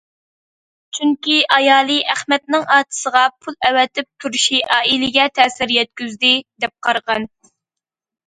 چۈنكى 0.97 1.35
ئايالى 1.57 1.97
ئەخمەتنىڭ 2.13 2.63
ئاچىسىغا 2.75 3.21
پۇل 3.45 3.57
ئەۋەتىپ 3.69 4.09
تۇرۇشى 4.25 4.61
ئائىلىگە 4.77 5.27
تەسىر 5.41 5.75
يەتكۈزدى، 5.77 6.33
دەپ 6.65 6.75
قارىغان. 6.89 7.29